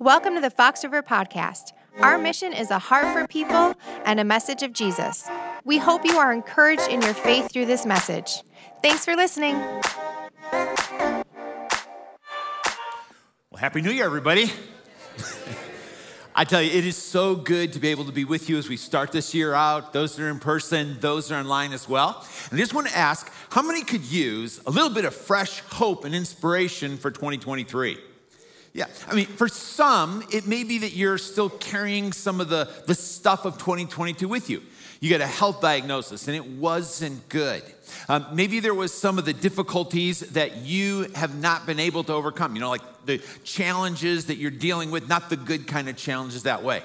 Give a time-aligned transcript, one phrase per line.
[0.00, 1.72] Welcome to the Fox River Podcast.
[2.00, 3.74] Our mission is a heart for people
[4.04, 5.26] and a message of Jesus.
[5.64, 8.42] We hope you are encouraged in your faith through this message.
[8.82, 9.56] Thanks for listening.
[10.52, 11.22] Well,
[13.56, 14.52] Happy New Year, everybody.
[16.34, 18.68] I tell you, it is so good to be able to be with you as
[18.68, 19.94] we start this year out.
[19.94, 22.22] Those that are in person, those that are online as well.
[22.50, 25.60] And I just want to ask how many could use a little bit of fresh
[25.60, 27.96] hope and inspiration for 2023?
[28.76, 32.68] Yeah, I mean, for some, it may be that you're still carrying some of the,
[32.86, 34.62] the stuff of 2022 with you.
[35.00, 37.62] You got a health diagnosis and it wasn't good.
[38.06, 42.12] Um, maybe there was some of the difficulties that you have not been able to
[42.12, 45.96] overcome, you know, like the challenges that you're dealing with, not the good kind of
[45.96, 46.82] challenges that way.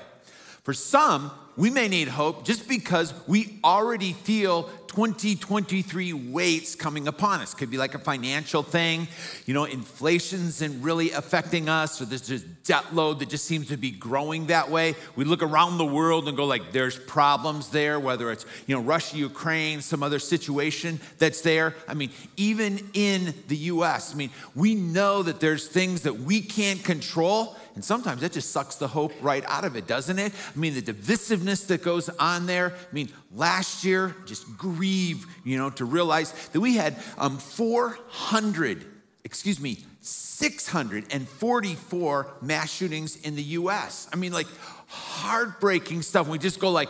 [0.64, 7.40] For some, we may need hope just because we already feel 2023 weights coming upon
[7.40, 7.54] us.
[7.54, 9.08] Could be like a financial thing,
[9.46, 13.70] you know, inflation's and really affecting us, or there's just debt load that just seems
[13.70, 14.96] to be growing that way.
[15.16, 18.82] We look around the world and go like, there's problems there, whether it's you know
[18.82, 21.74] Russia, Ukraine, some other situation that's there.
[21.88, 26.42] I mean, even in the U.S., I mean, we know that there's things that we
[26.42, 27.56] can't control.
[27.76, 30.34] And sometimes that just sucks the hope right out of it, doesn't it?
[30.34, 32.74] I mean, the divisiveness that goes on there.
[32.74, 38.86] I mean, last year, just grieve, you know, to realize that we had um, 400,
[39.24, 44.10] excuse me, 644 mass shootings in the US.
[44.12, 44.48] I mean, like
[44.88, 46.28] heartbreaking stuff.
[46.28, 46.90] We just go like,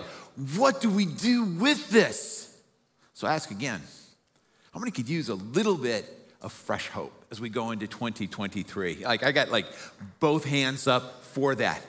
[0.56, 2.58] what do we do with this?
[3.14, 3.82] So I ask again,
[4.74, 6.06] how many could use a little bit
[6.42, 9.06] of fresh hope as we go into 2023?
[9.06, 9.66] Like I got like
[10.20, 11.82] both hands up for that.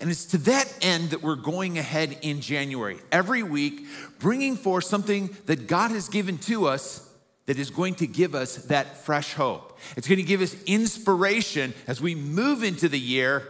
[0.00, 3.86] And it's to that end that we're going ahead in January, every week,
[4.18, 7.08] bringing forth something that God has given to us
[7.46, 9.78] that is going to give us that fresh hope.
[9.96, 13.48] It's going to give us inspiration as we move into the year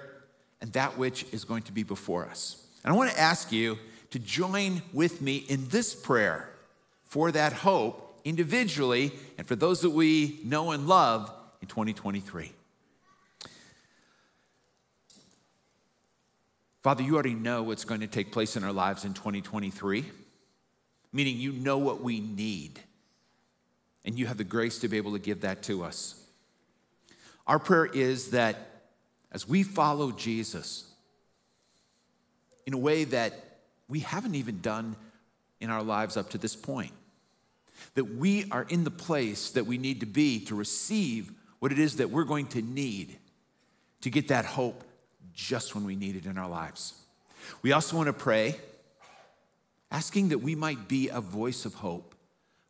[0.61, 2.65] and that which is going to be before us.
[2.85, 3.79] And I want to ask you
[4.11, 6.49] to join with me in this prayer
[7.05, 12.53] for that hope individually and for those that we know and love in 2023.
[16.83, 20.05] Father, you already know what's going to take place in our lives in 2023,
[21.13, 22.79] meaning you know what we need,
[24.05, 26.23] and you have the grace to be able to give that to us.
[27.47, 28.57] Our prayer is that
[29.33, 30.85] as we follow Jesus
[32.67, 33.33] in a way that
[33.89, 34.97] we haven't even done
[35.61, 36.93] in our lives up to this point,
[37.95, 41.79] that we are in the place that we need to be to receive what it
[41.79, 43.19] is that we're going to need
[44.01, 44.85] to get that hope
[45.33, 46.95] just when we need it in our lives.
[47.63, 48.57] We also want to pray,
[49.91, 52.15] asking that we might be a voice of hope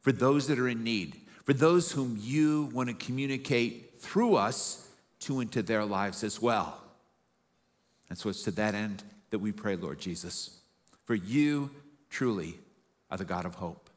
[0.02, 4.88] for those that are in need, for those whom you want to communicate through us
[5.20, 6.80] to into their lives as well.
[8.08, 10.58] And so it's to that end that we pray, Lord Jesus,
[11.04, 11.70] for you
[12.10, 12.58] truly
[13.10, 13.87] are the God of hope.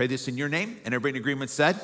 [0.00, 1.78] Pray this in your name, and everybody in agreement said,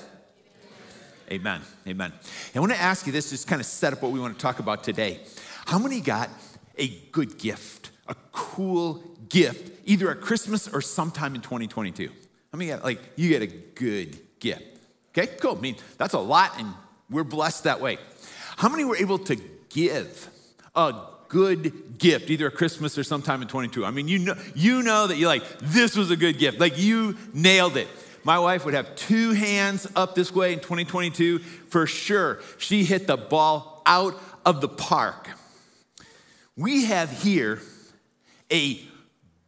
[1.30, 1.60] Amen.
[1.86, 2.14] Amen.
[2.54, 4.40] I want to ask you this, just kind of set up what we want to
[4.40, 5.20] talk about today.
[5.66, 6.30] How many got
[6.78, 12.08] a good gift, a cool gift, either at Christmas or sometime in 2022?
[12.52, 14.62] How many got, like, you get a good gift?
[15.10, 15.58] Okay, cool.
[15.58, 16.72] I mean, that's a lot, and
[17.10, 17.98] we're blessed that way.
[18.56, 19.36] How many were able to
[19.68, 20.30] give
[20.74, 23.84] a good gift, either at Christmas or sometime in 22?
[23.84, 26.58] I mean, you know, you know that you're like, this was a good gift.
[26.58, 27.88] Like, you nailed it.
[28.26, 32.40] My wife would have two hands up this way in 2022 for sure.
[32.58, 35.30] She hit the ball out of the park.
[36.56, 37.62] We have here
[38.50, 38.80] a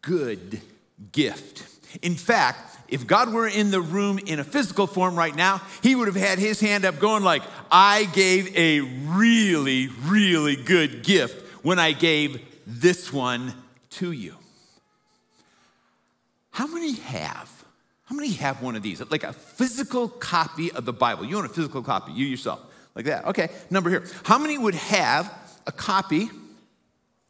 [0.00, 0.60] good
[1.10, 1.64] gift.
[2.02, 5.96] In fact, if God were in the room in a physical form right now, he
[5.96, 11.64] would have had his hand up going like, I gave a really, really good gift
[11.64, 13.54] when I gave this one
[13.90, 14.36] to you.
[16.52, 17.57] How many have?
[18.08, 19.02] How many have one of these?
[19.10, 21.24] Like a physical copy of the Bible.
[21.24, 22.60] You own a physical copy, you yourself,
[22.94, 23.26] like that.
[23.26, 24.04] Okay, number here.
[24.24, 25.32] How many would have
[25.66, 26.30] a copy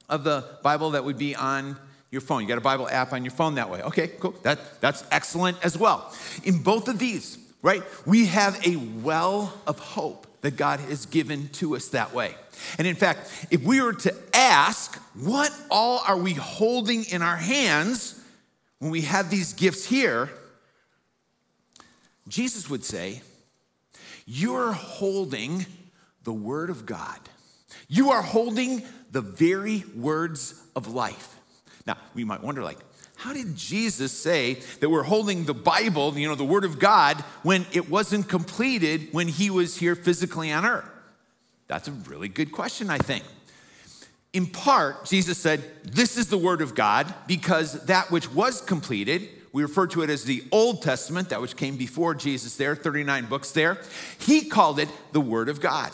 [0.08, 1.76] of the Bible that would be on
[2.11, 2.43] your phone.
[2.43, 3.82] You got a Bible app on your phone that way.
[3.82, 4.35] Okay, cool.
[4.43, 6.12] That, that's excellent as well.
[6.44, 11.49] In both of these, right, we have a well of hope that God has given
[11.55, 12.35] to us that way.
[12.79, 17.37] And in fact, if we were to ask, what all are we holding in our
[17.37, 18.20] hands
[18.79, 20.31] when we have these gifts here?
[22.29, 23.23] Jesus would say,
[24.27, 25.67] You're holding
[26.25, 27.19] the Word of God.
[27.89, 31.37] You are holding the very words of life.
[31.87, 32.79] Now, we might wonder, like,
[33.17, 37.17] how did Jesus say that we're holding the Bible, you know, the Word of God,
[37.43, 40.89] when it wasn't completed when he was here physically on earth?
[41.67, 43.25] That's a really good question, I think.
[44.33, 49.29] In part, Jesus said, This is the word of God, because that which was completed,
[49.53, 53.27] we refer to it as the Old Testament, that which came before Jesus there, 39
[53.27, 53.79] books there.
[54.19, 55.93] He called it the word of God.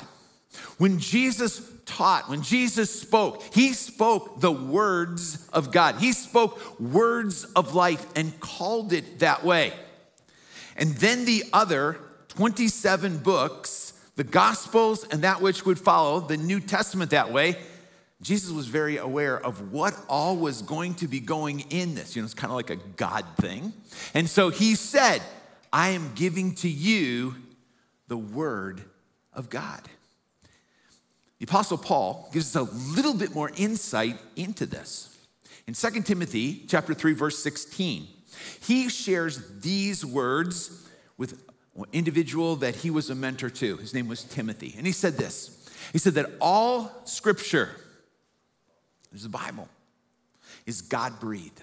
[0.78, 5.96] When Jesus taught, when Jesus spoke, he spoke the words of God.
[5.96, 9.72] He spoke words of life and called it that way.
[10.76, 11.98] And then the other
[12.28, 17.56] 27 books, the Gospels and that which would follow, the New Testament that way,
[18.24, 22.16] Jesus was very aware of what all was going to be going in this.
[22.16, 23.74] You know, it's kind of like a God thing.
[24.14, 25.20] And so he said,
[25.70, 27.34] I am giving to you
[28.08, 28.82] the word
[29.34, 29.82] of God.
[31.38, 35.14] The Apostle Paul gives us a little bit more insight into this.
[35.66, 38.08] In 2 Timothy chapter 3, verse 16,
[38.60, 40.88] he shares these words
[41.18, 41.42] with
[41.76, 43.76] an individual that he was a mentor to.
[43.76, 44.74] His name was Timothy.
[44.78, 47.68] And he said this He said that all scripture,
[49.14, 49.68] there's the Bible,
[50.66, 51.62] is God breathed.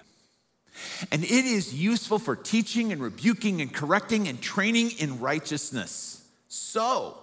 [1.10, 6.26] And it is useful for teaching and rebuking and correcting and training in righteousness.
[6.48, 7.18] So,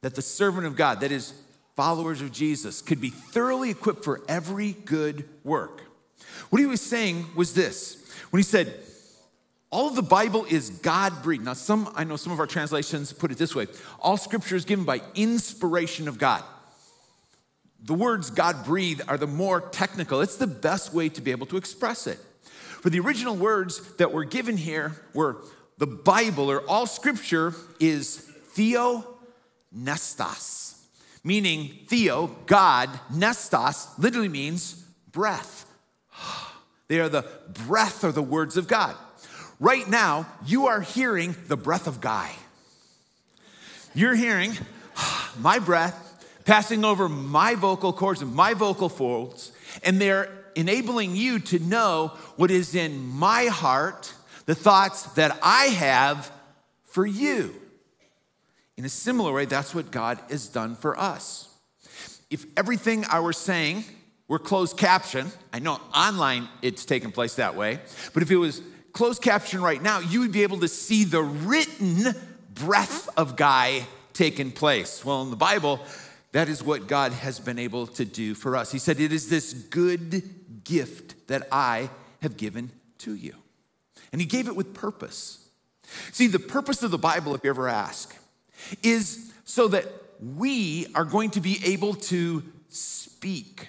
[0.00, 1.34] that the servant of God, that is,
[1.76, 5.82] followers of Jesus, could be thoroughly equipped for every good work.
[6.50, 8.74] What he was saying was this when he said,
[9.70, 11.44] all of the Bible is God breathed.
[11.44, 13.68] Now, some, I know some of our translations put it this way
[14.00, 16.42] all scripture is given by inspiration of God.
[17.84, 21.46] The words God breathed are the more technical, it's the best way to be able
[21.46, 22.18] to express it.
[22.80, 25.38] For the original words that were given here were
[25.78, 28.18] the Bible or all scripture is
[28.54, 29.04] theo
[29.76, 30.78] nestos,
[31.24, 34.74] meaning theo, God, pneustos literally means
[35.10, 35.66] breath.
[36.88, 37.24] They are the
[37.66, 38.94] breath or the words of God.
[39.58, 42.30] Right now, you are hearing the breath of Guy.
[43.94, 44.52] You're hearing
[45.38, 46.11] my breath
[46.44, 49.52] passing over my vocal cords and my vocal folds,
[49.84, 54.12] and they're enabling you to know what is in my heart,
[54.46, 56.30] the thoughts that I have
[56.84, 57.54] for you.
[58.76, 61.48] In a similar way, that's what God has done for us.
[62.30, 63.84] If everything I were saying
[64.28, 67.80] were closed caption, I know online it's taken place that way,
[68.14, 68.62] but if it was
[68.92, 72.14] closed caption right now, you would be able to see the written
[72.54, 75.04] breath of Guy taking place.
[75.04, 75.80] Well, in the Bible,
[76.32, 78.72] that is what God has been able to do for us.
[78.72, 81.90] He said, It is this good gift that I
[82.20, 83.34] have given to you.
[84.12, 85.48] And He gave it with purpose.
[86.10, 88.16] See, the purpose of the Bible, if you ever ask,
[88.82, 89.86] is so that
[90.36, 93.68] we are going to be able to speak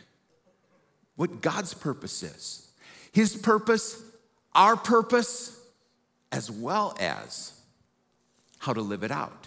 [1.16, 2.72] what God's purpose is.
[3.12, 4.02] His purpose,
[4.54, 5.60] our purpose,
[6.32, 7.54] as well as
[8.60, 9.43] how to live it out.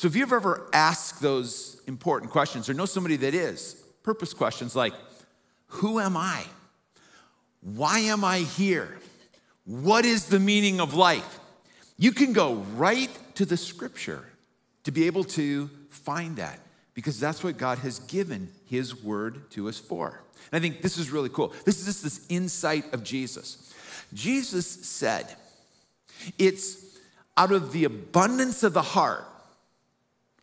[0.00, 4.74] So if you've ever asked those important questions or know somebody that is, purpose questions
[4.74, 4.94] like,
[5.66, 6.42] who am I?
[7.60, 8.96] Why am I here?
[9.66, 11.38] What is the meaning of life?
[11.98, 14.24] You can go right to the scripture
[14.84, 16.60] to be able to find that
[16.94, 20.22] because that's what God has given his word to us for.
[20.50, 21.52] And I think this is really cool.
[21.66, 23.74] This is just this insight of Jesus.
[24.14, 25.36] Jesus said,
[26.38, 26.96] It's
[27.36, 29.26] out of the abundance of the heart,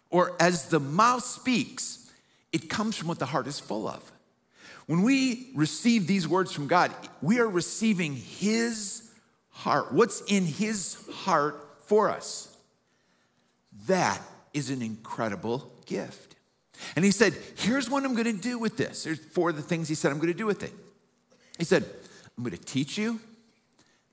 [0.09, 2.09] or as the mouth speaks,
[2.51, 4.11] it comes from what the heart is full of.
[4.85, 9.11] When we receive these words from God, we are receiving His
[9.49, 9.91] heart.
[9.91, 12.55] What's in His heart for us?
[13.87, 14.21] That
[14.53, 16.35] is an incredible gift.
[16.95, 19.03] And He said, Here's what I'm to do with this.
[19.03, 20.73] There's four of the things He said I'm to do with it.
[21.57, 21.83] He said,
[22.37, 23.19] I'm to teach you.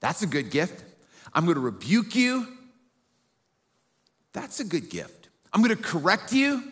[0.01, 0.83] That's a good gift.
[1.33, 2.49] I'm to rebuke you.
[4.33, 5.24] That's a good gift.
[5.55, 6.63] I'm going to correct you.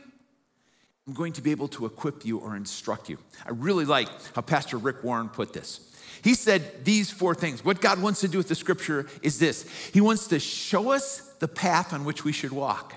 [1.06, 3.18] I'm going to be able to equip you or instruct you.
[3.46, 5.88] I really like how Pastor Rick Warren put this.
[6.22, 7.64] He said these four things.
[7.64, 11.20] What God wants to do with the scripture is this He wants to show us
[11.38, 12.94] the path on which we should walk,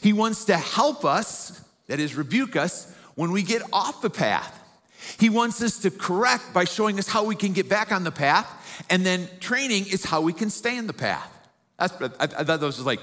[0.00, 4.52] He wants to help us, that is, rebuke us, when we get off the path.
[5.18, 8.10] He wants us to correct by showing us how we can get back on the
[8.10, 8.48] path,
[8.90, 11.32] and then training is how we can stay in the path.
[11.78, 13.00] That's, I, I thought that was like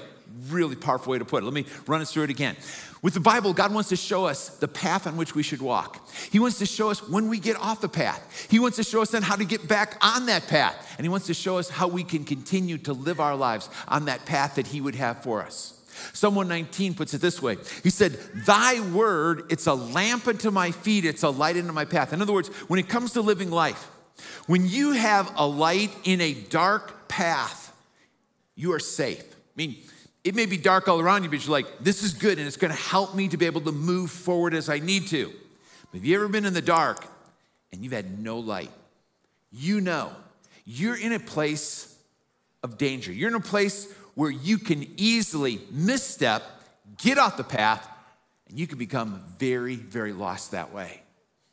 [0.48, 1.46] really powerful way to put it.
[1.46, 2.56] Let me run us through it again.
[3.02, 6.08] With the Bible, God wants to show us the path on which we should walk.
[6.30, 8.46] He wants to show us when we get off the path.
[8.50, 10.94] He wants to show us then how to get back on that path.
[10.96, 14.06] And He wants to show us how we can continue to live our lives on
[14.06, 15.74] that path that He would have for us.
[16.12, 18.12] Psalm 119 puts it this way He said,
[18.46, 22.12] Thy word, it's a lamp unto my feet, it's a light unto my path.
[22.12, 23.90] In other words, when it comes to living life,
[24.46, 27.76] when you have a light in a dark path,
[28.54, 29.22] you are safe.
[29.22, 29.76] I mean,
[30.24, 32.56] it may be dark all around you, but you're like, this is good and it's
[32.56, 35.30] to help me to be able to move forward as I need to.
[35.92, 37.04] But Have you ever been in the dark
[37.70, 38.70] and you've had no light?
[39.52, 40.10] You know,
[40.64, 41.94] you're in a place
[42.62, 43.12] of danger.
[43.12, 46.42] You're in a place where you can easily misstep,
[46.96, 47.86] get off the path,
[48.48, 51.02] and you can become very, very lost that way.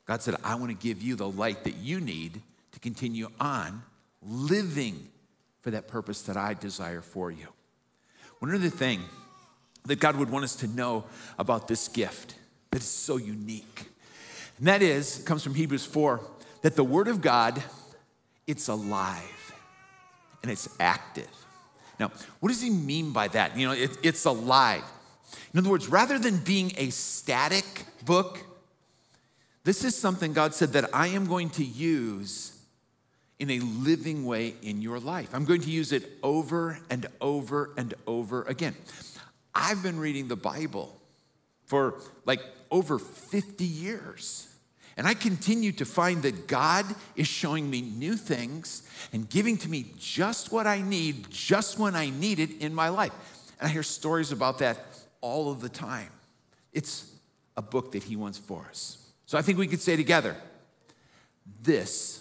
[0.06, 3.84] God said, I want to give you the light that you need to continue on
[4.22, 5.10] living
[5.62, 7.48] for that purpose that I desire for you.
[8.42, 9.04] One other thing
[9.86, 11.04] that God would want us to know
[11.38, 12.34] about this gift
[12.72, 13.86] that is so unique,
[14.58, 16.20] and that is, it comes from Hebrews 4,
[16.64, 17.62] that the Word of God,
[18.48, 19.54] it's alive
[20.42, 21.30] and it's active.
[22.00, 23.56] Now, what does he mean by that?
[23.56, 24.86] You know, it, it's alive.
[25.54, 28.40] In other words, rather than being a static book,
[29.64, 32.58] this is something God said that I am going to use
[33.42, 35.30] in a living way in your life.
[35.34, 38.76] I'm going to use it over and over and over again.
[39.56, 40.96] I've been reading the Bible
[41.66, 41.96] for
[42.26, 44.48] like over 50 years.
[44.96, 49.70] And I continue to find that God is showing me new things and giving to
[49.70, 53.14] me just what I need, just when I need it in my life.
[53.60, 54.78] And I hear stories about that
[55.20, 56.12] all of the time.
[56.74, 57.12] It's
[57.58, 59.04] a book that He wants for us.
[59.26, 60.36] So I think we could say together
[61.64, 62.21] this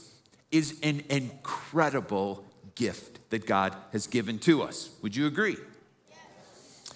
[0.50, 4.90] is an incredible gift that God has given to us.
[5.02, 5.56] Would you agree?
[6.08, 6.92] Yes.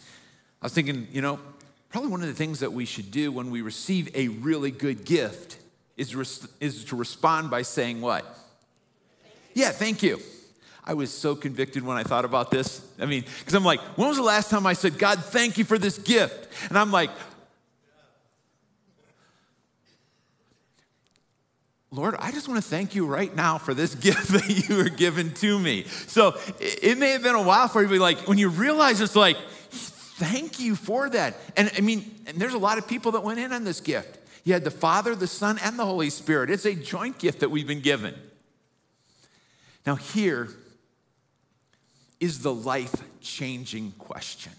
[0.61, 1.38] I was thinking, you know,
[1.90, 5.04] probably one of the things that we should do when we receive a really good
[5.04, 5.58] gift
[5.96, 8.25] is, res- is to respond by saying what?
[9.54, 10.18] Yeah, thank you.
[10.84, 12.87] I was so convicted when I thought about this.
[12.99, 15.64] I mean, because I'm like, when was the last time I said, God, thank you
[15.64, 16.49] for this gift?
[16.68, 17.11] And I'm like,
[21.94, 24.88] Lord, I just want to thank you right now for this gift that you are
[24.88, 25.84] given to me.
[25.84, 29.14] So it may have been a while for you, but like when you realize it's
[29.14, 29.36] like,
[29.70, 31.36] thank you for that.
[31.56, 34.18] And I mean, and there's a lot of people that went in on this gift.
[34.42, 36.50] You had the Father, the Son, and the Holy Spirit.
[36.50, 38.14] It's a joint gift that we've been given.
[39.86, 40.48] Now, here
[42.18, 44.52] is the life changing question.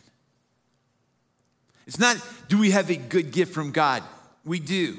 [1.85, 4.03] It's not, do we have a good gift from God?
[4.43, 4.97] We do.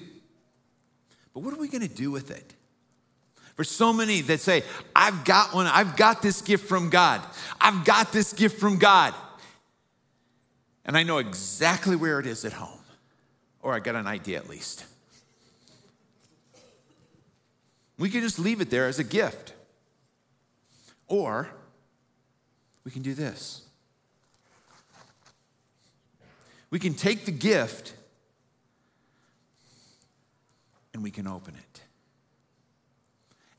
[1.37, 2.55] But what are we going to do with it?
[3.57, 4.63] For so many that say,
[4.95, 7.21] I've got one, I've got this gift from God,
[7.61, 9.13] I've got this gift from God.
[10.87, 12.79] And I know exactly where it is at home
[13.61, 14.87] or I got an idea at least.
[17.99, 19.53] We can just leave it there as a gift.
[21.07, 21.51] Or
[22.83, 23.61] we can do this.
[26.71, 27.93] We can take the gift
[30.97, 31.81] and we can open it.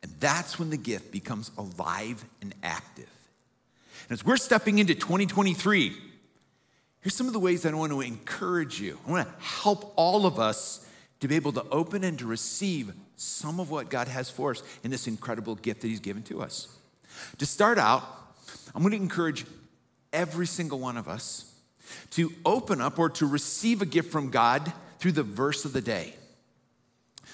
[0.03, 3.10] And that's when the gift becomes alive and active.
[4.10, 5.96] And as we're stepping into 2023,
[7.08, 9.00] Here's some of the ways that I want to encourage you.
[9.08, 10.86] I want to help all of us
[11.22, 14.62] to be able to open and to receive some of what God has for us
[14.84, 16.67] in this incredible gift that He's given to us.
[17.38, 18.03] To start out,
[18.75, 19.46] I'm going to encourage
[20.12, 21.50] every single one of us
[22.12, 25.79] to open up or to receive a gift from God through the verse of the
[25.79, 26.13] day.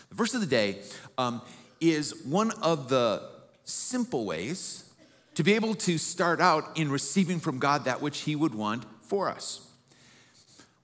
[0.10, 0.80] The verse of the day
[1.18, 1.42] um,
[1.80, 3.22] is one of the
[3.66, 4.90] simple ways
[5.36, 8.86] to be able to start out in receiving from God that which He would want
[9.02, 9.68] for us.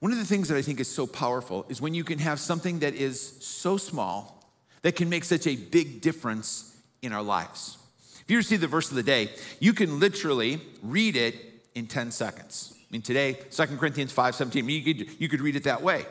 [0.00, 2.40] One of the things that I think is so powerful is when you can have
[2.40, 4.42] something that is so small
[4.82, 7.76] that can make such a big difference in our lives.
[8.22, 11.36] If you receive the verse of the day, you can literally read it
[11.74, 12.74] in 10 seconds.
[12.74, 16.06] I mean, today, 2 Corinthians 5 17, you could, you could read it that way.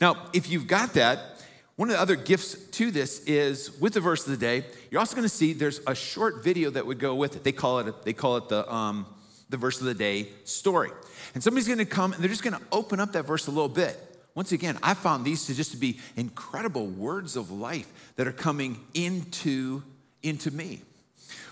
[0.00, 1.35] Now, if you've got that,
[1.76, 4.98] one of the other gifts to this is with the verse of the day, you're
[4.98, 7.44] also going to see there's a short video that would go with it.
[7.44, 9.06] They call it, they call it the, um,
[9.50, 10.90] the verse of the day story.
[11.34, 13.50] And somebody's going to come and they're just going to open up that verse a
[13.50, 14.00] little bit.
[14.34, 18.32] Once again, I found these to just to be incredible words of life that are
[18.32, 19.82] coming into,
[20.22, 20.80] into me.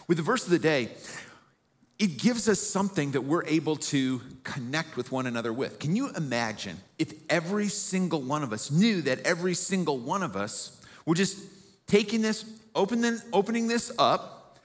[0.06, 0.90] With the verse of the day,
[1.98, 5.78] it gives us something that we're able to connect with one another with.
[5.78, 10.34] Can you imagine if every single one of us knew that every single one of
[10.34, 11.38] us were just
[11.86, 14.58] taking this, opening, opening this up,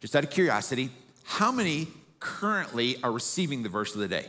[0.00, 0.90] Just out of curiosity,
[1.22, 1.86] how many
[2.18, 4.26] currently are receiving the verse of the day?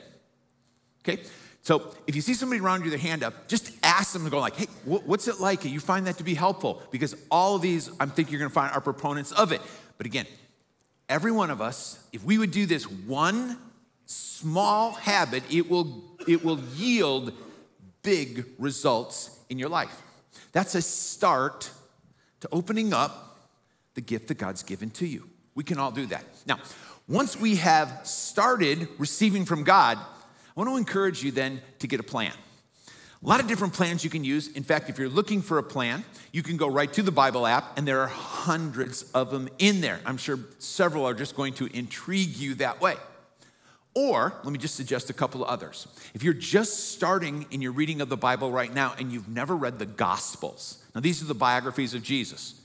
[1.01, 1.21] Okay,
[1.65, 4.39] so if you see somebody around you their hand up, just ask them to go
[4.39, 5.65] like, hey, what's it like?
[5.65, 8.71] You find that to be helpful because all of these, I'm thinking you're gonna find
[8.71, 9.61] are proponents of it.
[9.97, 10.27] But again,
[11.09, 13.57] every one of us, if we would do this one
[14.05, 17.33] small habit, it will, it will yield
[18.03, 20.03] big results in your life.
[20.51, 21.71] That's a start
[22.41, 23.39] to opening up
[23.95, 25.27] the gift that God's given to you.
[25.55, 26.25] We can all do that.
[26.45, 26.59] Now,
[27.07, 29.97] once we have started receiving from God,
[30.55, 32.33] I want to encourage you then to get a plan.
[33.23, 34.49] A lot of different plans you can use.
[34.49, 37.47] In fact, if you're looking for a plan, you can go right to the Bible
[37.47, 39.99] app, and there are hundreds of them in there.
[40.05, 42.95] I'm sure several are just going to intrigue you that way.
[43.95, 45.87] Or let me just suggest a couple of others.
[46.13, 49.55] If you're just starting in your reading of the Bible right now and you've never
[49.55, 52.61] read the Gospels, now these are the biographies of Jesus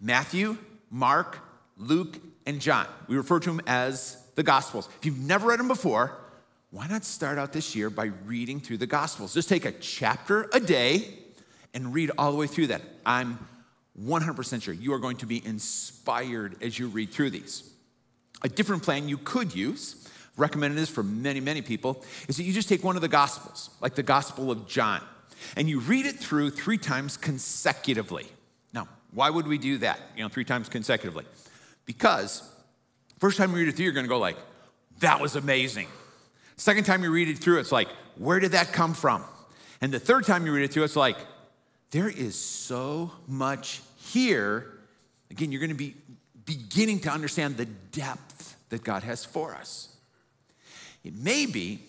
[0.00, 0.58] Matthew,
[0.90, 1.38] Mark,
[1.78, 2.86] Luke, and John.
[3.08, 4.88] We refer to them as the Gospels.
[4.98, 6.18] If you've never read them before,
[6.70, 9.32] why not start out this year by reading through the Gospels?
[9.32, 11.08] Just take a chapter a day
[11.72, 12.82] and read all the way through that.
[13.04, 13.38] I'm
[14.02, 17.70] 100% sure you are going to be inspired as you read through these.
[18.42, 22.52] A different plan you could use, recommended this for many, many people, is that you
[22.52, 25.02] just take one of the Gospels, like the Gospel of John,
[25.56, 28.26] and you read it through three times consecutively.
[28.74, 31.24] Now, why would we do that, you know, three times consecutively?
[31.86, 32.42] Because
[33.18, 34.36] first time you read it through, you're gonna go like,
[34.98, 35.88] that was amazing.
[36.56, 39.22] Second time you read it through, it's like, where did that come from?
[39.80, 41.18] And the third time you read it through, it's like,
[41.90, 44.78] there is so much here.
[45.30, 45.94] Again, you're going to be
[46.44, 49.94] beginning to understand the depth that God has for us.
[51.04, 51.80] It may be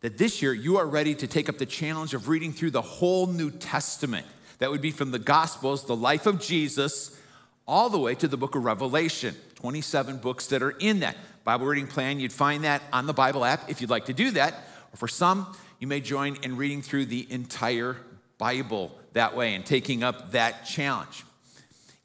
[0.00, 2.82] that this year you are ready to take up the challenge of reading through the
[2.82, 4.26] whole New Testament.
[4.58, 7.18] That would be from the Gospels, the life of Jesus,
[7.66, 11.16] all the way to the book of Revelation, 27 books that are in that.
[11.42, 14.30] Bible reading plan, you'd find that on the Bible app if you'd like to do
[14.32, 14.52] that.
[14.92, 17.96] Or for some, you may join in reading through the entire
[18.36, 21.24] Bible that way and taking up that challenge.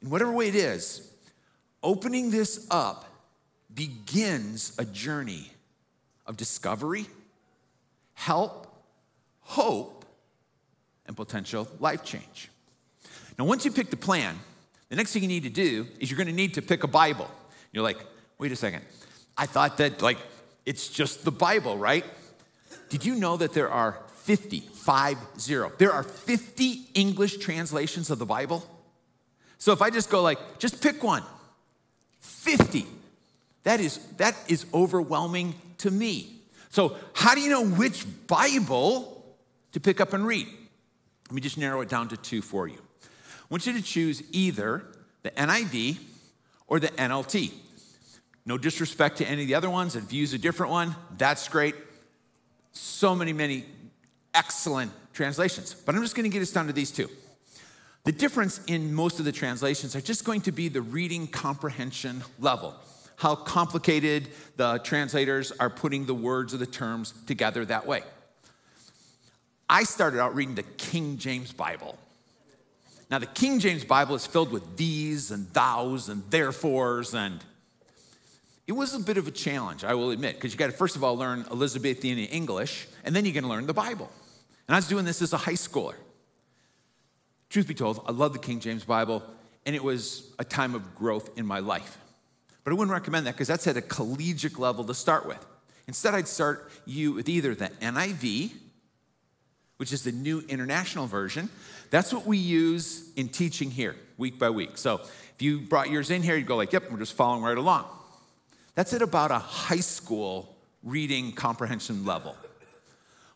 [0.00, 1.06] In whatever way it is,
[1.82, 3.04] opening this up
[3.74, 5.52] begins a journey
[6.24, 7.04] of discovery,
[8.14, 8.74] help,
[9.42, 10.06] hope,
[11.04, 12.48] and potential life change.
[13.38, 14.38] Now, once you pick the plan,
[14.88, 16.88] the next thing you need to do is you're going to need to pick a
[16.88, 17.30] Bible.
[17.72, 17.98] You're like,
[18.38, 18.82] wait a second.
[19.36, 20.18] I thought that, like,
[20.66, 22.04] it's just the Bible, right?
[22.88, 28.18] Did you know that there are 50, five zero, there are 50 English translations of
[28.18, 28.64] the Bible?
[29.58, 31.22] So if I just go like, just pick one,
[32.20, 32.86] 50.
[33.64, 36.36] That is, that is overwhelming to me.
[36.70, 39.24] So, how do you know which Bible
[39.72, 40.46] to pick up and read?
[41.28, 42.78] Let me just narrow it down to two for you.
[43.02, 44.84] I want you to choose either
[45.22, 45.98] the NIV
[46.70, 47.52] or the NLT.
[48.46, 49.96] No disrespect to any of the other ones.
[49.96, 51.74] If you use a different one, that's great.
[52.72, 53.66] So many, many
[54.32, 55.74] excellent translations.
[55.74, 57.10] But I'm just going to get us down to these two.
[58.04, 62.22] The difference in most of the translations are just going to be the reading comprehension
[62.38, 62.74] level.
[63.16, 68.02] How complicated the translators are putting the words or the terms together that way.
[69.68, 71.98] I started out reading the King James Bible.
[73.10, 77.44] Now, the King James Bible is filled with these and thous and therefores and
[78.70, 80.94] it was a bit of a challenge, I will admit, because you got to first
[80.94, 84.08] of all learn Elizabethan English, and then you're going to learn the Bible.
[84.68, 85.96] And I was doing this as a high schooler.
[87.48, 89.24] Truth be told, I love the King James Bible.
[89.66, 91.98] and it was a time of growth in my life.
[92.62, 95.44] But I wouldn't recommend that because that's at a collegiate level to start with.
[95.88, 98.52] Instead, I'd start you with either the NIV,
[99.78, 101.48] which is the New International Version.
[101.90, 104.78] That's what we use in teaching here, week by week.
[104.78, 105.00] So
[105.34, 107.86] if you brought yours in here, you'd go like, yep, we're just following right along.
[108.74, 112.36] That's at about a high school reading comprehension level.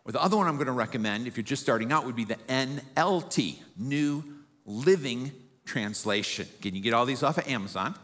[0.05, 2.25] Or the other one I'm going to recommend, if you're just starting out, would be
[2.25, 4.23] the NLT, New
[4.67, 5.33] Living
[5.64, 6.46] Translation.
[6.61, 7.94] Can you get all these off of Amazon?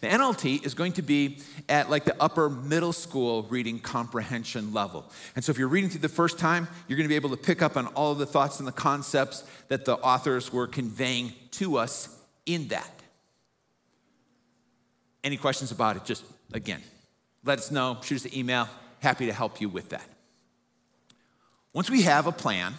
[0.00, 5.04] The NLT is going to be at like the upper middle school reading comprehension level.
[5.36, 7.36] And so if you're reading through the first time, you're going to be able to
[7.36, 11.32] pick up on all of the thoughts and the concepts that the authors were conveying
[11.52, 12.08] to us
[12.46, 13.02] in that.
[15.22, 16.04] Any questions about it?
[16.04, 16.82] Just again,
[17.44, 18.68] let us know, shoot us an email.
[19.00, 20.08] Happy to help you with that.
[21.72, 22.74] Once we have a plan,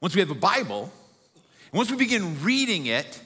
[0.00, 0.92] once we have a Bible,
[1.72, 3.22] once we begin reading it,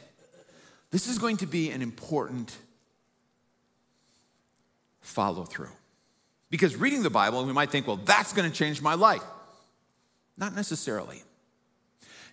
[0.90, 2.56] this is going to be an important
[5.00, 5.70] follow through.
[6.50, 9.22] Because reading the Bible, we might think, well, that's going to change my life.
[10.36, 11.22] Not necessarily.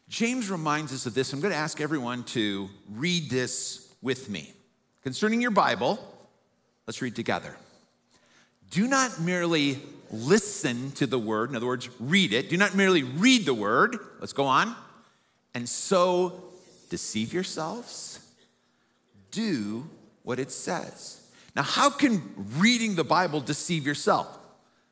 [0.09, 1.33] James reminds us of this.
[1.33, 4.53] I'm going to ask everyone to read this with me.
[5.03, 5.99] Concerning your Bible,
[6.87, 7.55] let's read together.
[8.71, 9.79] Do not merely
[10.11, 12.49] listen to the word, in other words, read it.
[12.49, 14.75] Do not merely read the word, let's go on,
[15.53, 16.43] and so
[16.89, 18.19] deceive yourselves.
[19.37, 19.87] Do
[20.23, 21.21] what it says.
[21.55, 22.23] Now, how can
[22.57, 24.27] reading the Bible deceive yourself?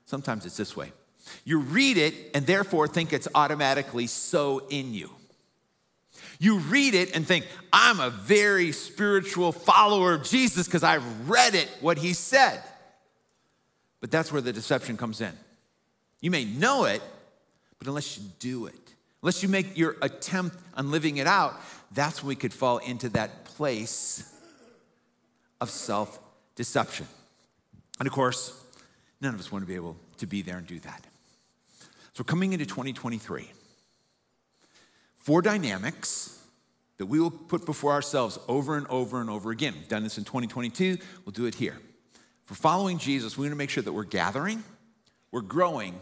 [0.06, 0.92] Sometimes it's this way
[1.44, 5.10] you read it and therefore think it's automatically so in you.
[6.38, 11.56] You read it and think, I'm a very spiritual follower of Jesus because I've read
[11.56, 12.62] it, what he said.
[14.00, 15.34] But that's where the deception comes in.
[16.22, 17.02] You may know it,
[17.80, 21.56] but unless you do it, unless you make your attempt on living it out,
[21.92, 24.32] that's when we could fall into that place
[25.62, 26.20] of self
[26.56, 27.08] deception.
[28.00, 28.62] And of course,
[29.22, 31.06] none of us want to be able to be there and do that.
[32.14, 33.50] So, coming into 2023,
[35.16, 36.42] four dynamics
[36.98, 39.74] that we will put before ourselves over and over and over again.
[39.74, 41.78] We've done this in 2022, we'll do it here.
[42.44, 44.64] For following Jesus, we want to make sure that we're gathering,
[45.32, 45.96] we're growing,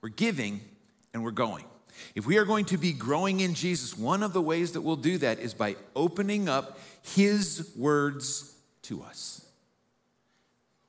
[0.00, 0.60] we're giving,
[1.12, 1.64] and we're going.
[2.14, 4.96] If we are going to be growing in Jesus, one of the ways that we'll
[4.96, 8.53] do that is by opening up His words
[8.84, 9.44] to us.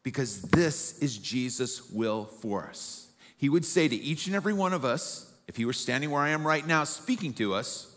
[0.03, 3.07] Because this is Jesus' will for us.
[3.37, 6.21] He would say to each and every one of us, if He were standing where
[6.21, 7.91] I am right now speaking to us,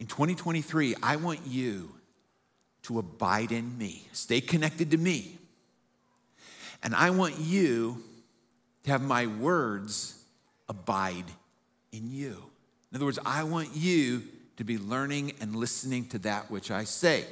[0.00, 1.90] in 2023, I want you
[2.82, 5.38] to abide in me, stay connected to me.
[6.82, 8.02] And I want you
[8.84, 10.22] to have my words
[10.68, 11.24] abide
[11.92, 12.42] in you.
[12.90, 14.22] In other words, I want you
[14.56, 17.24] to be learning and listening to that which I say.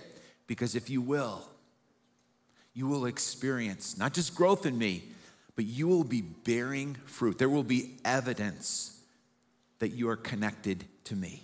[0.47, 1.49] Because if you will,
[2.75, 5.03] you will experience not just growth in me,
[5.55, 7.39] but you will be bearing fruit.
[7.39, 9.01] There will be evidence
[9.79, 11.43] that you are connected to me.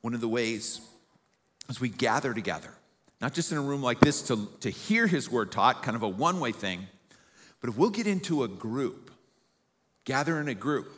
[0.00, 0.80] One of the ways
[1.68, 2.70] as we gather together,
[3.20, 6.02] not just in a room like this to, to hear his word taught, kind of
[6.02, 6.86] a one way thing,
[7.60, 9.10] but if we'll get into a group,
[10.04, 10.92] gather in a group,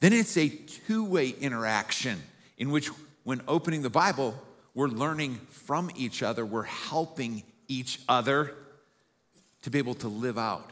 [0.00, 2.22] then it's a two way interaction
[2.56, 2.88] in which,
[3.24, 4.40] when opening the Bible,
[4.76, 8.52] we're learning from each other, we're helping each other
[9.62, 10.70] to be able to live out.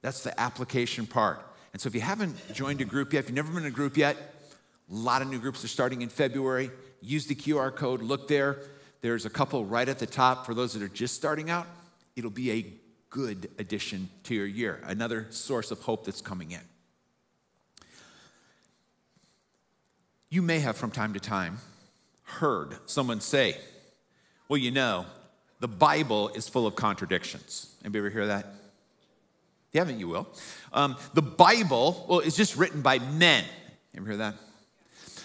[0.00, 1.40] That's the application part.
[1.74, 3.70] And so, if you haven't joined a group yet, if you've never been in a
[3.70, 4.16] group yet,
[4.90, 6.70] a lot of new groups are starting in February.
[7.02, 8.60] Use the QR code, look there.
[9.02, 11.66] There's a couple right at the top for those that are just starting out.
[12.16, 12.66] It'll be a
[13.10, 16.60] good addition to your year, another source of hope that's coming in.
[20.30, 21.58] You may have from time to time
[22.34, 23.56] heard someone say,
[24.48, 25.06] Well, you know,
[25.60, 27.74] the Bible is full of contradictions.
[27.82, 28.44] Anybody ever hear that?
[28.44, 30.28] If you haven't, you will.
[30.72, 33.44] Um, the Bible, well, it's just written by men.
[33.92, 34.34] You ever hear that?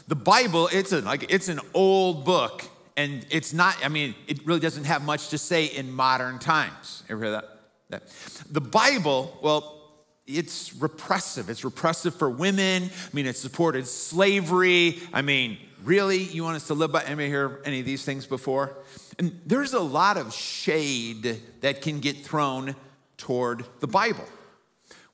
[0.07, 2.63] The Bible, it's a, like it's an old book
[2.99, 7.03] and it's not, I mean, it really doesn't have much to say in modern times.
[7.09, 7.45] Ever hear that?
[7.89, 8.03] that?
[8.51, 9.93] The Bible, well,
[10.27, 11.49] it's repressive.
[11.49, 12.83] It's repressive for women.
[12.83, 14.99] I mean, it supported slavery.
[15.13, 17.03] I mean, really, you want us to live by?
[17.03, 18.75] Anybody hear any of these things before?
[19.17, 22.75] And there's a lot of shade that can get thrown
[23.17, 24.25] toward the Bible.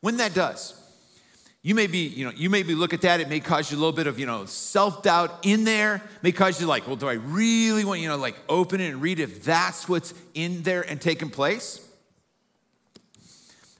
[0.02, 0.80] When that does,
[1.64, 3.20] you may be, you know, you may be look at that.
[3.20, 5.96] It may cause you a little bit of, you know, self-doubt in there.
[5.96, 8.92] It may cause you like, well, do I really want, you know, like open it
[8.92, 11.82] and read if that's what's in there and taking place?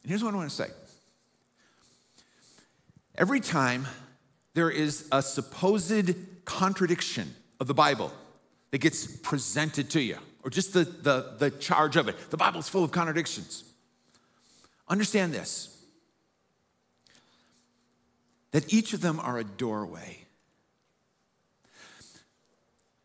[0.02, 0.70] And here's what I want to say.
[3.16, 3.88] Every time
[4.56, 6.10] there is a supposed
[6.46, 8.12] contradiction of the Bible
[8.72, 12.16] that gets presented to you, or just the, the, the charge of it.
[12.30, 13.64] The Bible's full of contradictions.
[14.88, 15.72] Understand this
[18.52, 20.18] that each of them are a doorway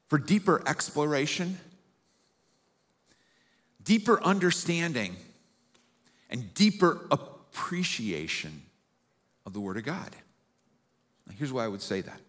[0.07, 1.59] for deeper exploration,
[3.83, 5.17] deeper understanding,
[6.31, 8.63] and deeper appreciation
[9.45, 10.15] of the Word of God.
[11.27, 12.21] Now, here's why I would say that.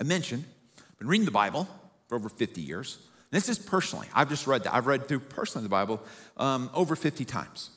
[0.00, 0.44] I mentioned,
[0.78, 1.68] I've been reading the Bible
[2.08, 2.98] for over 50 years.
[3.30, 4.74] This is personally, I've just read that.
[4.74, 6.00] I've read through personally the Bible
[6.36, 7.70] um, over 50 times.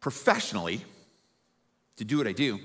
[0.00, 0.84] Professionally,
[1.96, 2.58] to do what I do,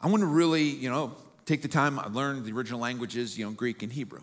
[0.00, 3.44] I want to really, you know, take the time, I learned the original languages, you
[3.44, 4.20] know, Greek and Hebrew.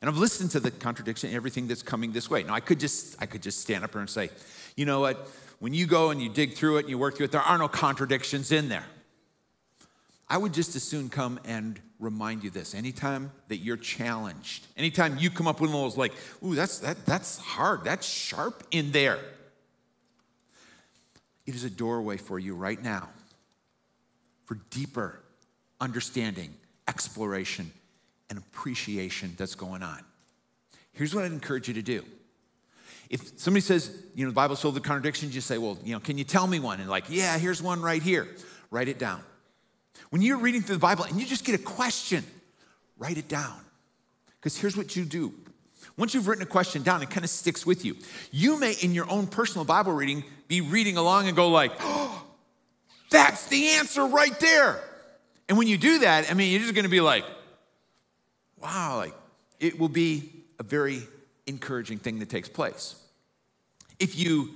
[0.00, 2.44] And I've listened to the contradiction, everything that's coming this way.
[2.44, 4.30] Now I could just, I could just stand up here and say,
[4.76, 7.24] you know what, when you go and you dig through it and you work through
[7.24, 8.84] it, there are no contradictions in there.
[10.30, 12.74] I would just as soon come and remind you this.
[12.74, 16.12] Anytime that you're challenged, anytime you come up with one of those like,
[16.44, 19.18] ooh, that's that that's hard, that's sharp in there.
[21.46, 23.08] It is a doorway for you right now
[24.44, 25.20] for deeper
[25.80, 26.52] understanding,
[26.86, 27.70] exploration,
[28.28, 30.04] and appreciation that's going on.
[30.92, 32.04] Here's what I'd encourage you to do.
[33.08, 36.00] If somebody says, you know, the Bible's full of contradictions, you say, well, you know,
[36.00, 36.80] can you tell me one?
[36.80, 38.28] And like, yeah, here's one right here.
[38.70, 39.22] Write it down.
[40.10, 42.24] When you're reading through the Bible and you just get a question,
[42.98, 43.60] write it down.
[44.40, 45.34] Because here's what you do.
[45.96, 47.96] Once you've written a question down, it kind of sticks with you.
[48.30, 52.24] You may, in your own personal Bible reading, be reading along and go like, oh,
[53.10, 54.80] that's the answer right there.
[55.48, 57.24] And when you do that, I mean, you're just going to be like,
[58.60, 59.14] wow, like
[59.58, 61.02] it will be a very
[61.46, 62.94] encouraging thing that takes place.
[63.98, 64.50] If you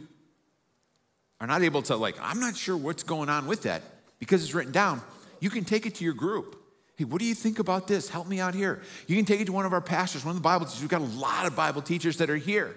[1.40, 3.82] are not able to, like, I'm not sure what's going on with that
[4.20, 5.00] because it's written down,
[5.42, 6.56] you can take it to your group.
[6.94, 8.08] Hey, what do you think about this?
[8.08, 8.80] Help me out here.
[9.08, 10.82] You can take it to one of our pastors, one of the Bible teachers.
[10.82, 12.76] We've got a lot of Bible teachers that are here.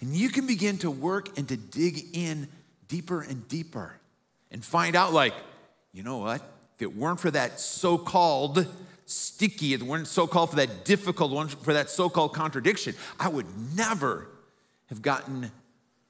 [0.00, 2.46] And you can begin to work and to dig in
[2.86, 3.98] deeper and deeper
[4.52, 5.34] and find out, like,
[5.92, 6.42] you know what?
[6.76, 8.68] If it weren't for that so called
[9.06, 12.94] sticky, if it weren't so called for that difficult, one, for that so called contradiction,
[13.18, 14.28] I would never
[14.90, 15.50] have gotten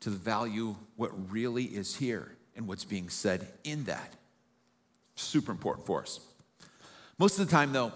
[0.00, 4.12] to the value what really is here and what's being said in that.
[5.16, 6.20] Super important for us.
[7.18, 7.92] Most of the time, though,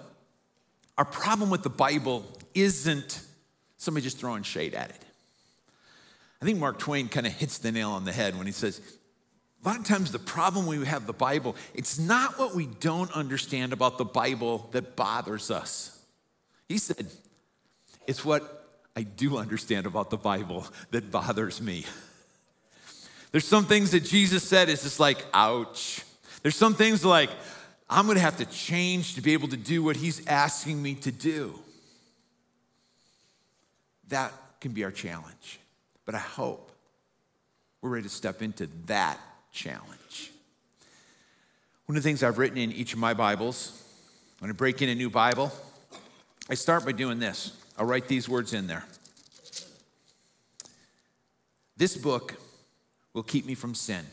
[0.98, 3.22] our problem with the Bible isn't
[3.76, 5.04] somebody just throwing shade at it.
[6.42, 8.80] I think Mark Twain kind of hits the nail on the head when he says,
[9.62, 13.12] a lot of times, the problem we have the Bible, it's not what we don't
[13.12, 15.98] understand about the Bible that bothers us.
[16.66, 17.06] He said,
[18.06, 21.84] it's what I do understand about the Bible that bothers me.
[23.32, 26.02] There's some things that Jesus said is just like, ouch.
[26.42, 27.30] There's some things like,
[27.88, 31.12] I'm gonna have to change to be able to do what he's asking me to
[31.12, 31.58] do.
[34.08, 35.58] That can be our challenge.
[36.04, 36.70] But I hope
[37.80, 39.18] we're ready to step into that
[39.52, 40.32] challenge.
[41.86, 43.82] One of the things I've written in each of my Bibles,
[44.38, 45.52] when I break in a new Bible,
[46.48, 47.56] I start by doing this.
[47.76, 48.84] I'll write these words in there.
[51.76, 52.34] This book
[53.12, 54.04] will keep me from sin,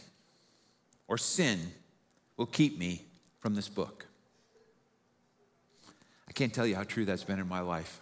[1.07, 1.59] or sin
[2.37, 3.03] will keep me
[3.39, 4.05] from this book.
[6.29, 7.99] I can't tell you how true that's been in my life.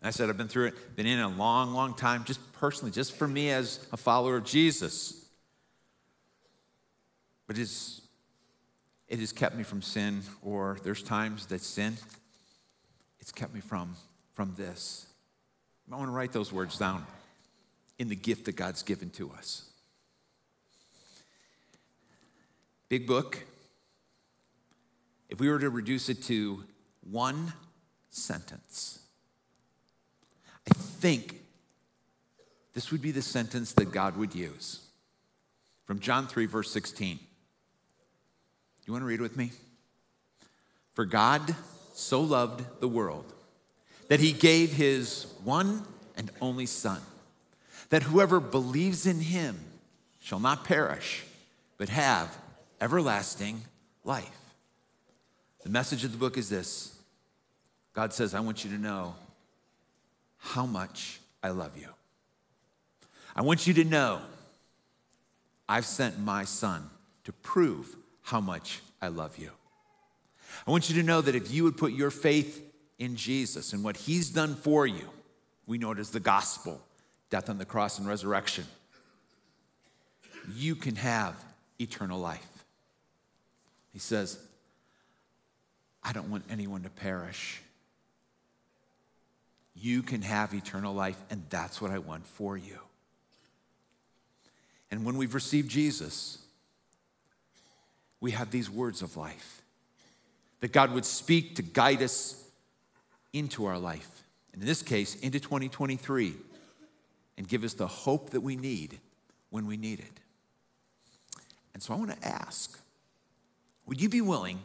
[0.00, 3.16] I said, I've been through it, been in a long, long time, just personally, just
[3.16, 5.26] for me as a follower of Jesus.
[7.48, 8.02] But it, is,
[9.08, 11.96] it has kept me from sin, or there's times that sin,
[13.18, 13.96] it's kept me from,
[14.34, 15.06] from this.
[15.90, 17.04] I want to write those words down
[17.98, 19.64] in the gift that God's given to us.
[22.88, 23.44] Big book.
[25.28, 26.64] If we were to reduce it to
[27.02, 27.52] one
[28.08, 29.00] sentence,
[30.66, 31.40] I think
[32.72, 34.80] this would be the sentence that God would use.
[35.84, 37.18] From John 3, verse 16.
[38.86, 39.52] You want to read with me?
[40.92, 41.54] For God
[41.92, 43.32] so loved the world
[44.08, 45.82] that he gave his one
[46.16, 47.00] and only Son,
[47.90, 49.58] that whoever believes in him
[50.20, 51.24] shall not perish,
[51.76, 52.36] but have
[52.80, 53.62] everlasting
[54.04, 54.38] life.
[55.62, 56.98] The message of the book is this
[57.94, 59.14] God says, I want you to know
[60.38, 61.88] how much I love you.
[63.34, 64.20] I want you to know
[65.68, 66.88] I've sent my Son
[67.24, 69.50] to prove how much I love you.
[70.66, 72.62] I want you to know that if you would put your faith
[72.98, 75.08] in Jesus and what he's done for you,
[75.66, 76.80] we know it as the gospel,
[77.30, 78.64] death on the cross and resurrection,
[80.54, 81.36] you can have
[81.78, 82.57] eternal life.
[83.92, 84.38] He says,
[86.02, 87.60] I don't want anyone to perish,
[89.74, 92.78] you can have eternal life, and that's what I want for you.
[94.90, 96.38] And when we've received Jesus,
[98.20, 99.62] we have these words of life
[100.60, 102.42] that God would speak to guide us
[103.32, 104.22] into our life.
[104.52, 106.34] And in this case, into 2023,
[107.36, 108.98] and give us the hope that we need
[109.50, 110.20] when we need it.
[111.72, 112.80] And so I want to ask
[113.88, 114.60] would you be willing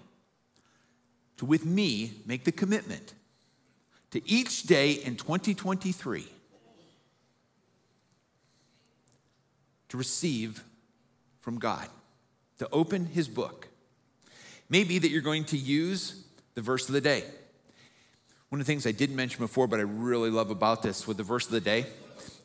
[1.37, 3.13] to, with me, make the commitment
[4.11, 6.27] to each day in 2023
[9.89, 10.63] to receive
[11.39, 11.87] from God,
[12.59, 13.69] to open His book?
[14.69, 17.23] Maybe that you're going to use the verse of the day.
[18.49, 21.17] One of the things I didn't mention before, but I really love about this with
[21.17, 21.85] the verse of the day,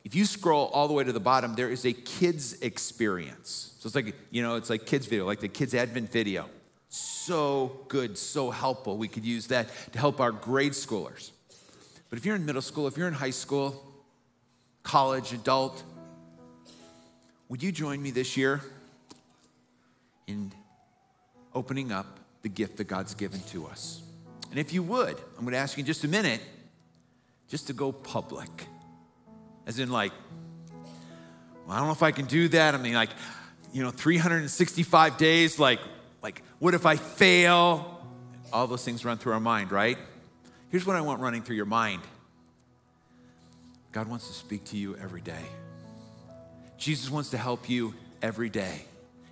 [0.04, 3.74] if you scroll all the way to the bottom, there is a kids experience.
[3.80, 6.48] So it's like, you know, it's like kids video, like the kids advent video.
[6.88, 8.96] So good, so helpful.
[8.96, 11.30] We could use that to help our grade schoolers.
[12.08, 13.84] But if you're in middle school, if you're in high school,
[14.82, 15.82] college, adult,
[17.48, 18.62] would you join me this year
[20.26, 20.52] in
[21.54, 22.06] opening up
[22.42, 24.00] the gift that God's given to us?
[24.50, 26.40] And if you would, I'm going to ask you in just a minute
[27.48, 28.48] just to go public.
[29.66, 30.12] As in, like,
[31.66, 32.74] well, I don't know if I can do that.
[32.74, 33.10] I mean, like,
[33.74, 35.80] you know, 365 days, like,
[36.28, 38.04] like, what if I fail?
[38.52, 39.96] All those things run through our mind, right?
[40.70, 42.02] Here's what I want running through your mind
[43.92, 45.42] God wants to speak to you every day.
[46.76, 48.84] Jesus wants to help you every day.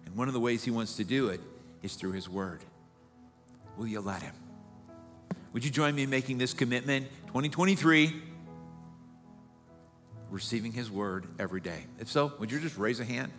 [0.07, 1.41] And one of the ways he wants to do it
[1.83, 2.61] is through his word.
[3.77, 4.33] Will you let him?
[5.53, 7.09] Would you join me in making this commitment?
[7.27, 8.23] 2023
[10.31, 11.85] receiving His word every day?
[12.01, 13.31] If so, would you just raise a hand?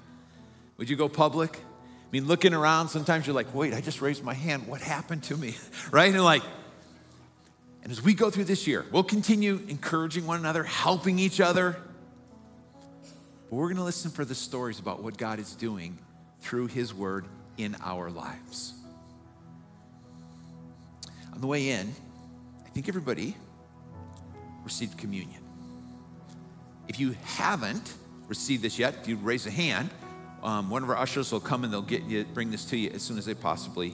[0.78, 1.60] Would you go public?
[2.08, 4.66] I mean, looking around, sometimes you're like, wait, I just raised my hand.
[4.66, 5.56] What happened to me?
[5.92, 6.14] right?
[6.14, 6.44] And like,
[7.84, 11.78] and as we go through this year, we'll continue encouraging one another, helping each other.
[13.50, 15.98] But we're going to listen for the stories about what God is doing
[16.40, 17.26] through His word
[17.58, 18.74] in our lives.
[21.34, 21.94] On the way in,
[22.66, 23.36] I think everybody
[24.64, 25.44] received communion.
[26.88, 27.94] If you haven't
[28.28, 29.90] received this yet, if you raise a hand,
[30.48, 32.90] um, one of our ushers will come and they'll get you, bring this to you
[32.92, 33.94] as soon as they possibly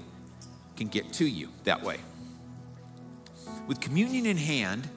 [0.78, 1.98] can get to you that way.
[3.66, 4.88] With communion in hand,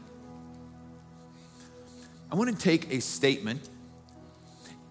[2.31, 3.67] I want to take a statement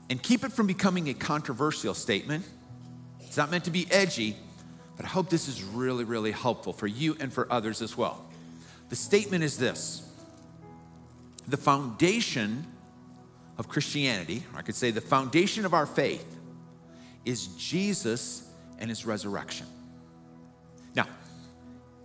[0.10, 2.44] and keep it from becoming a controversial statement.
[3.20, 4.36] It's not meant to be edgy,
[4.98, 8.26] but I hope this is really, really helpful for you and for others as well.
[8.90, 10.02] The statement is this
[11.48, 12.66] The foundation
[13.60, 16.35] of Christianity, I could say the foundation of our faith,
[17.26, 18.48] is Jesus
[18.80, 19.68] and his resurrection.
[20.96, 21.08] Now,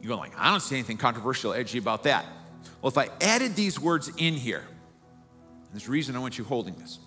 [0.01, 2.25] you're going, I don't see anything controversial, edgy about that.
[2.83, 4.65] Well, if I added these words in here,
[5.71, 6.99] there's a reason I want you holding this.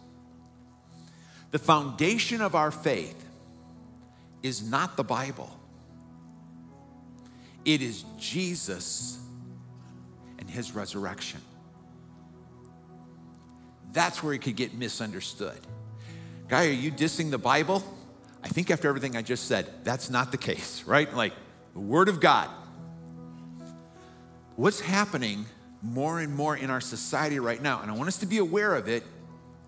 [1.52, 3.26] The foundation of our faith
[4.41, 5.49] is not the Bible,
[7.65, 9.17] it is Jesus
[10.38, 11.39] and his resurrection
[13.93, 15.60] that's where it could get misunderstood.
[16.49, 17.84] Guy, are you dissing the Bible?
[18.44, 21.14] I think after everything I just said, that's not the case, right?
[21.14, 21.34] Like
[21.74, 22.50] the Word of God.
[24.56, 25.46] What's happening
[25.82, 28.76] more and more in our society right now, and I want us to be aware
[28.76, 29.04] of it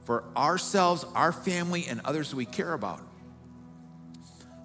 [0.06, 3.02] for ourselves, our family, and others we care about.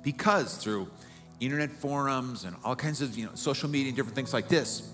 [0.03, 0.89] Because through
[1.41, 4.91] internet forums and all kinds of you know, social media and different things like this,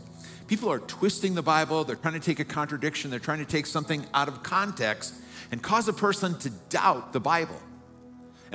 [0.46, 3.66] People are twisting the Bible, they're trying to take a contradiction, they're trying to take
[3.66, 5.14] something out of context
[5.50, 7.60] and cause a person to doubt the Bible.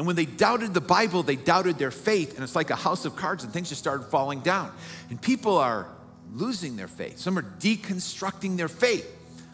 [0.02, 3.06] And when they doubted the Bible, they doubted their faith, and it's like a house
[3.06, 4.74] of cards, and things just started falling down.
[5.12, 5.90] And people are
[6.34, 7.20] losing their faith.
[7.20, 9.08] Some are deconstructing their faith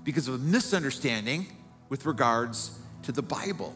[0.06, 1.48] because of a misunderstanding
[1.90, 3.76] with regards to the Bible.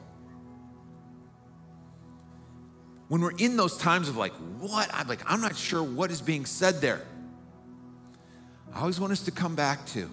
[3.10, 4.90] When we're in those times of like, what?
[4.94, 7.02] I'm like, I'm not sure what is being said there.
[8.74, 10.10] I always want us to come back to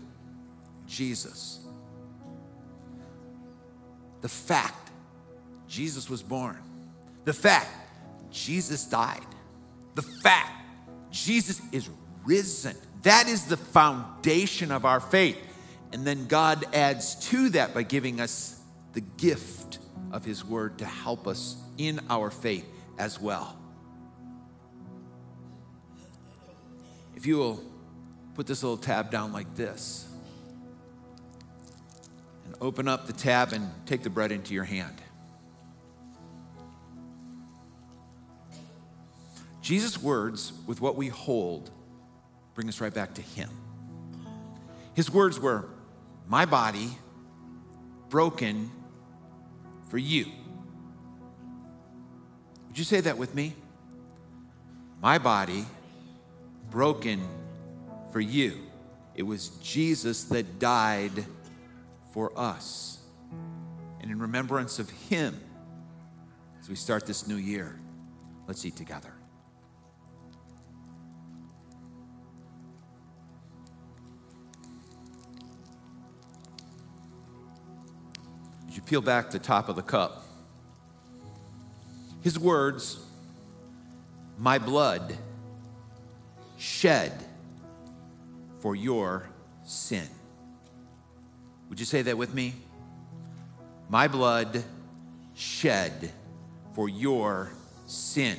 [0.89, 1.61] Jesus.
[4.23, 4.88] The fact
[5.69, 6.57] Jesus was born,
[7.25, 7.69] the fact
[8.31, 9.27] Jesus died,
[9.95, 10.53] the fact
[11.11, 11.89] Jesus is
[12.25, 12.77] risen.
[13.03, 15.39] That is the foundation of our faith.
[15.93, 18.61] And then God adds to that by giving us
[18.93, 19.79] the gift
[20.13, 22.67] of His Word to help us in our faith
[22.99, 23.57] as well.
[27.17, 27.63] If you will
[28.39, 30.07] put this little tab down like this.
[32.45, 34.95] And open up the tab and take the bread into your hand.
[39.69, 41.71] Jesus' words, with what we hold,
[42.55, 43.51] bring us right back to Him.
[44.95, 45.69] His words were,
[46.27, 46.89] My body
[48.09, 48.71] broken
[49.91, 50.25] for you.
[52.69, 53.53] Would you say that with me?
[55.03, 55.67] My body
[56.71, 57.21] broken
[58.11, 58.55] for you.
[59.15, 61.27] It was Jesus that died
[62.15, 63.01] for us.
[64.01, 65.39] And in remembrance of Him,
[66.59, 67.79] as we start this new year,
[68.47, 69.13] let's eat together.
[78.79, 80.23] You peel back the top of the cup,
[82.21, 83.05] His words,
[84.39, 85.19] my blood
[86.59, 87.13] shed
[88.61, 89.29] for your
[89.65, 90.07] sin.
[91.69, 92.55] Would you say that with me?
[93.89, 94.63] My blood
[95.35, 96.13] shed
[96.77, 97.51] for your
[97.87, 98.39] sin.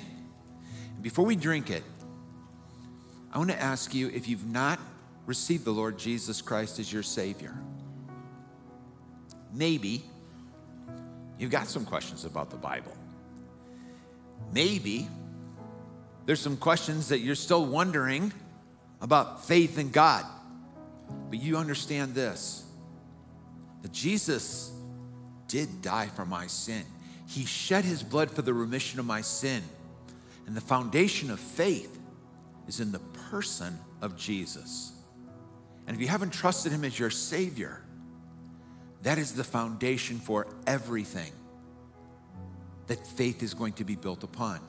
[1.02, 1.84] before we drink it,
[3.34, 4.80] I want to ask you if you've not
[5.26, 7.58] received the Lord Jesus Christ as your Savior,
[9.54, 10.06] maybe
[11.40, 12.96] you've got some questions about the Bible.
[14.54, 15.08] Maybe
[16.26, 18.32] there's some questions that you're still wondering
[19.02, 20.26] about faith in God.
[21.30, 22.64] But you understand this
[23.82, 24.72] that Jesus
[25.48, 26.84] did die for my sin.
[27.28, 29.64] He shed his blood for the remission of my sin.
[30.46, 31.98] And the foundation of faith
[32.68, 33.00] is in the
[33.32, 34.92] person of Jesus.
[35.88, 37.82] And if you haven't trusted him as your Savior,
[39.04, 41.32] that is the foundation for everything
[42.88, 44.60] that faith is going to be built upon.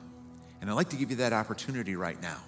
[0.60, 2.38] And I'd like to give you that opportunity right now.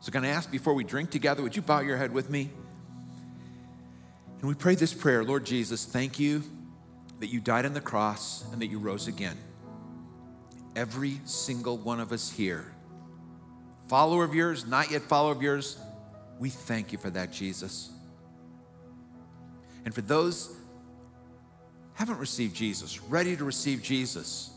[0.00, 2.50] So, can I ask before we drink together, would you bow your head with me?
[4.40, 6.42] And we pray this prayer Lord Jesus, thank you
[7.20, 9.36] that you died on the cross and that you rose again.
[10.74, 12.72] Every single one of us here,
[13.88, 15.78] follower of yours, not yet follower of yours,
[16.38, 17.90] we thank you for that, Jesus.
[19.84, 20.56] And for those
[22.00, 24.50] haven't received Jesus, ready to receive Jesus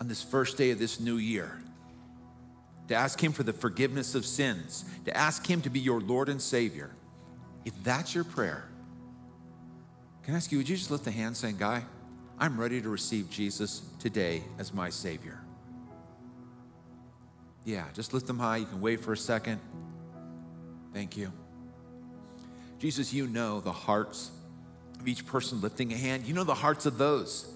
[0.00, 1.60] on this first day of this new year,
[2.86, 6.28] to ask Him for the forgiveness of sins, to ask Him to be your Lord
[6.28, 6.90] and Savior,
[7.64, 8.68] if that's your prayer,
[10.22, 11.82] can I ask you, would you just lift the hand saying, Guy,
[12.38, 15.40] I'm ready to receive Jesus today as my Savior?
[17.64, 18.58] Yeah, just lift them high.
[18.58, 19.60] You can wait for a second.
[20.94, 21.32] Thank you.
[22.78, 24.30] Jesus, you know the hearts
[25.08, 26.26] each person lifting a hand.
[26.26, 27.50] You know the hearts of those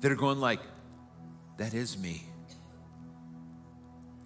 [0.00, 0.60] that are going like,
[1.58, 2.22] that is me.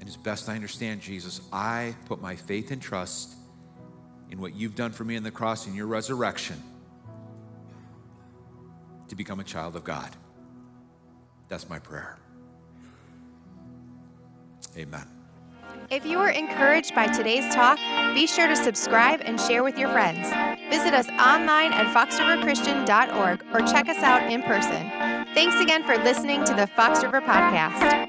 [0.01, 3.35] And as best I understand, Jesus, I put my faith and trust
[4.31, 6.63] in what you've done for me in the cross and your resurrection
[9.09, 10.11] to become a child of God.
[11.49, 12.19] That's my prayer.
[14.77, 15.18] Amen.
[15.91, 17.79] If you were encouraged by today's talk,
[18.15, 20.29] be sure to subscribe and share with your friends.
[20.71, 24.91] Visit us online at foxriverchristian.org or check us out in person.
[25.35, 28.09] Thanks again for listening to the Fox River Podcast.